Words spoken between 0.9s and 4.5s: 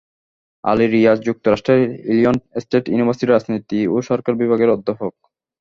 রীয়াজ যুক্তরাষ্ট্রের Illinois State ইউনিভার্সিটির রাজনীতি ও সরকার